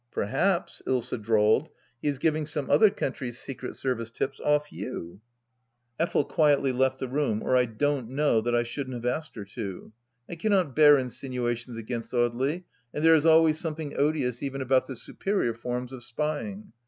[0.11, 1.69] "Perhaps," Ilsa drawled,"
[2.01, 5.67] he is giving sonxe other country's secret service tips off you \"
[5.99, 8.63] 76 THE LAST DITCH Effel quietly left the room, or I don't know that I
[8.63, 9.93] shouldn't have asked her to.
[10.27, 14.95] I cannot bear insinuations against Audely, and there is always something odious even about the
[14.95, 16.73] superior forms of spying.